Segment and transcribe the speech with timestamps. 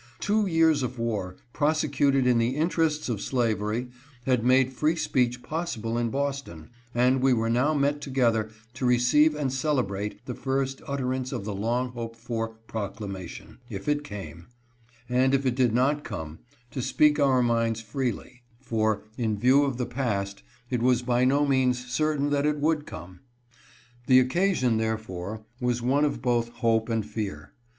[0.19, 3.91] Two years of war, prosecuted in the interests of slavery,
[4.25, 9.35] had made free speech possible in Boston, and we were now met together to receive
[9.35, 14.47] and celebrate the first utterance of the long hoped for proclamation, if it came,
[15.07, 16.33] and, if it 428 MEETING IN TREMONT TEMPLE.
[16.33, 20.41] did not come, to speak our minds freely; for, in view of the past,
[20.71, 23.19] it was by no means certain that it would come.
[24.07, 27.53] The occasion, therefore, was one of both hope and fear.